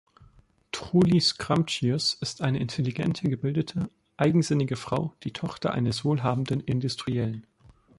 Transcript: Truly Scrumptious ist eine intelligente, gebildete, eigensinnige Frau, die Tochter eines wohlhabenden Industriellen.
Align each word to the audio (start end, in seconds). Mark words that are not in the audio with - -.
Truly 0.71 1.19
Scrumptious 1.21 2.15
ist 2.19 2.41
eine 2.41 2.57
intelligente, 2.57 3.29
gebildete, 3.29 3.91
eigensinnige 4.17 4.75
Frau, 4.75 5.13
die 5.21 5.31
Tochter 5.31 5.73
eines 5.73 6.03
wohlhabenden 6.03 6.59
Industriellen. 6.59 7.45